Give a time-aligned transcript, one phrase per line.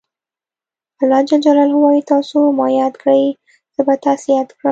[1.03, 1.31] الله ج
[1.83, 3.23] وایي تاسو ما یاد کړئ
[3.75, 4.59] زه به تاسې یاد کړم.